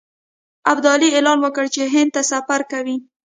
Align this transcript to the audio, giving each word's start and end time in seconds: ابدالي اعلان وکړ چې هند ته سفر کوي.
ابدالي 0.71 1.07
اعلان 1.15 1.37
وکړ 1.41 1.65
چې 1.75 1.81
هند 1.93 2.09
ته 2.15 2.21
سفر 2.31 2.61
کوي. 2.71 2.97